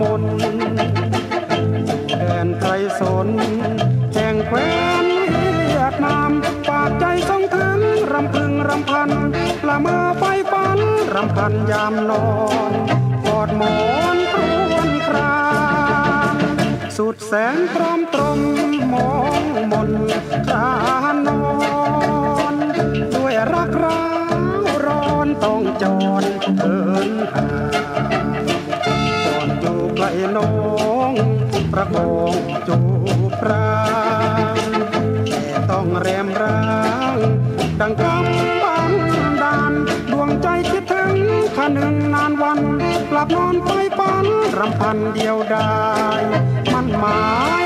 [0.00, 0.22] มน
[2.18, 2.70] แดนไกล
[3.00, 3.28] สน
[4.14, 4.70] แห่งแคว้
[5.04, 6.30] นเวียดนาม
[6.68, 7.80] ฝากใจส่งถึง
[8.12, 9.10] รำพึงรำพัน
[9.68, 10.22] ละเมอไฟ
[10.52, 10.78] ฝัน
[11.14, 12.26] รำพันยามนอ
[12.70, 12.72] น
[13.26, 13.76] กอดหมอ
[14.16, 14.40] นคร
[14.74, 15.40] วนครา
[16.32, 16.34] ง
[16.96, 18.40] สุดแสนพร้อมตรม
[18.92, 19.42] มอง
[19.72, 19.90] มน
[20.48, 20.68] ทา
[21.26, 21.44] นอ
[22.52, 22.54] น
[23.14, 24.04] ด้วยรักร้า
[24.60, 25.84] วร้อนต้องจ
[26.22, 26.24] ร
[26.58, 27.46] เดินห่า
[29.96, 30.04] ไหล
[30.36, 30.50] น้อ
[31.10, 31.12] ง
[31.72, 32.34] ประคอง
[32.68, 32.78] จู
[33.40, 33.78] ปรา
[34.56, 34.58] ง
[35.28, 36.60] แต่ต้องแรมร้า
[37.14, 37.18] ง
[37.80, 38.92] ดังกำบัง
[39.42, 39.72] ดาน
[40.12, 41.16] ดวงใจคิดถึง
[41.56, 42.60] ขนึงนานวัน
[43.10, 44.26] กลับนอนไปปัน
[44.58, 45.74] รำพันเดียวได้
[46.72, 47.20] มันหมา
[47.64, 47.65] ย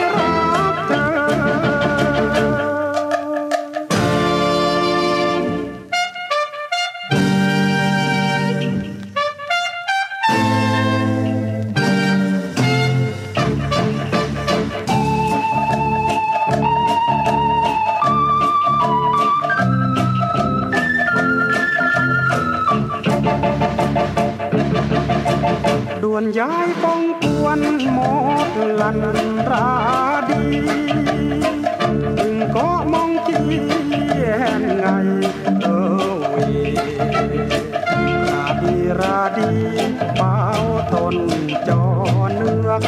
[26.38, 27.60] ยายป้องกวน
[27.92, 27.98] หม
[28.48, 28.50] ด
[28.80, 28.98] ลัน
[29.50, 29.70] รา
[30.28, 30.42] ดี
[32.18, 33.40] ถึงก็มองกี
[34.22, 34.28] ย
[34.60, 34.86] นไง
[35.62, 36.54] เออเวย
[38.30, 39.50] ราดีราดี
[40.16, 40.36] เป้า
[40.92, 41.16] ตน
[41.68, 41.82] จอ
[42.34, 42.84] เนือก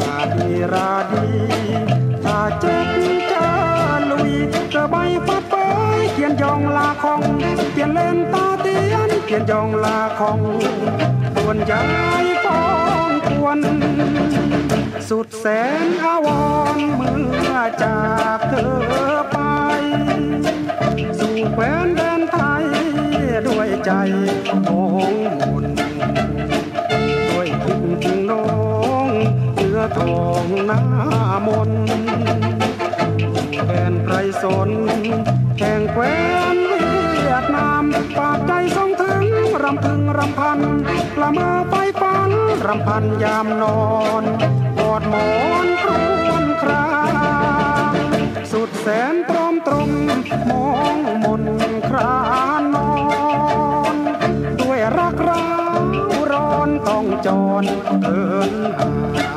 [0.00, 1.26] ราดีราดี
[2.24, 2.88] ถ้าเจ็บ
[3.32, 3.48] จะ
[4.10, 4.32] ลุย
[4.72, 4.96] กระใบ
[5.26, 5.54] ฟัดไป
[6.12, 7.20] เขียนยองลาของ
[7.72, 10.38] เขียนเล่นตาเตียนเขียนยองลาของ
[11.52, 11.86] วนย้า
[12.24, 12.62] ยป้อ
[13.08, 13.60] งกวน
[15.08, 15.46] สุดแส
[15.84, 16.28] นอาว
[16.76, 17.16] รเมื่
[17.50, 18.00] อจา
[18.36, 18.74] กเธอ
[19.32, 19.38] ไป
[21.18, 22.64] สู่แคว้นแดนไทย
[23.46, 23.92] ด้วยใจ
[24.66, 25.64] มองมน
[27.30, 28.46] ด้วยคิดถึงน้อ
[29.06, 29.08] ง
[29.54, 30.82] เนื้อทองหน้า
[31.46, 31.70] มน
[33.64, 34.70] แฟนไพรสน
[35.58, 36.16] แห่งแคว้
[36.54, 36.56] น
[37.10, 37.84] เวียดนาม
[38.18, 40.60] ปากใจส่งำพึงรำพัน
[41.20, 42.30] ละเมอไปฝัน
[42.66, 43.80] รำพันยามนอ
[44.22, 44.24] น
[44.76, 45.30] ปอดหมอ
[45.64, 45.90] นคร
[46.28, 46.86] วนครา
[48.52, 49.90] สุดแสนตรอมตรม
[50.50, 51.44] มองมน
[51.88, 52.14] ครา
[52.74, 52.92] นอ
[53.94, 53.96] น
[54.60, 55.48] ด้วยรักร้า
[55.78, 55.80] ว
[56.32, 57.28] ร้อนต้องจ
[57.62, 57.64] ร
[58.02, 59.29] เดินหา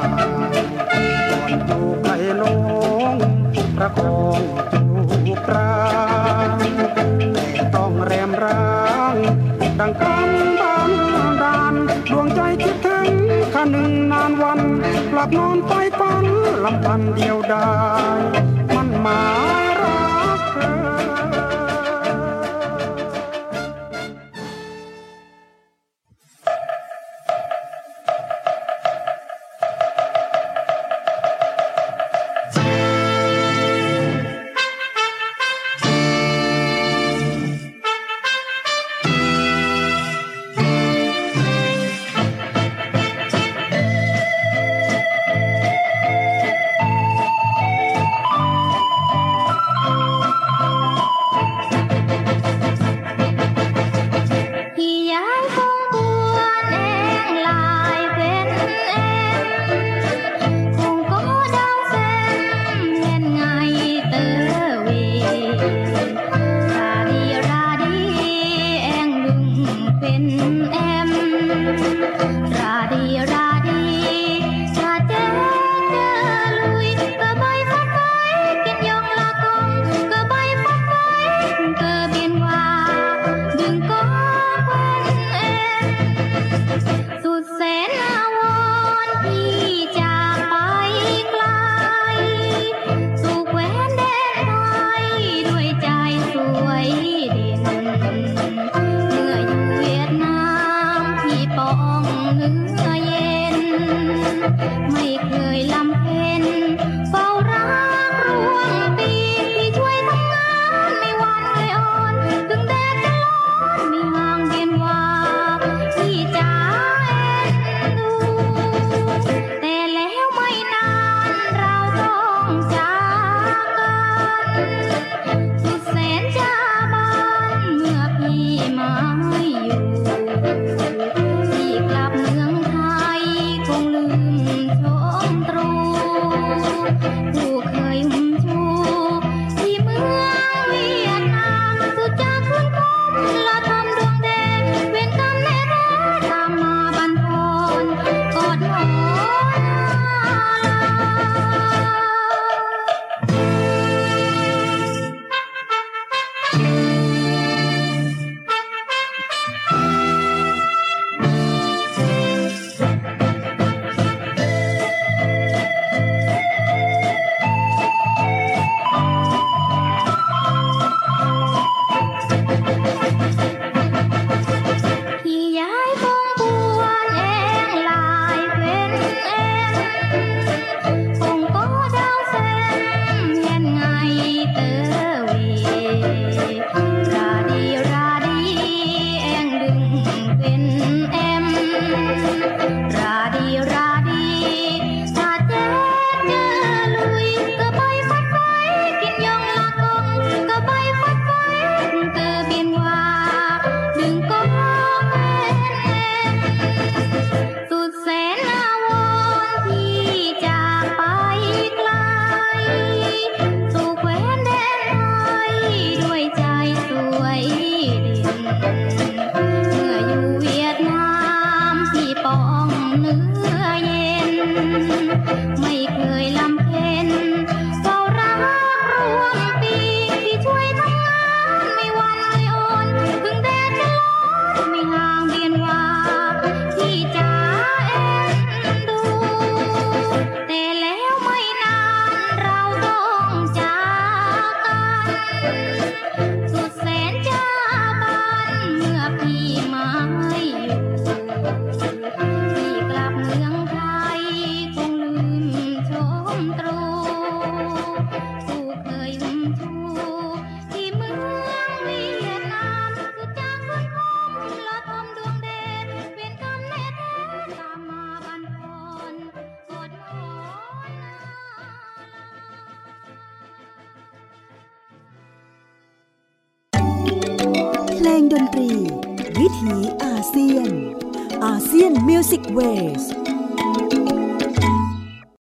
[15.23, 16.25] ลับนอนไปฝัน
[16.63, 17.69] ลำพันเดียวดา
[18.17, 18.21] ย
[18.75, 19.21] มันหมา
[19.51, 19.52] ย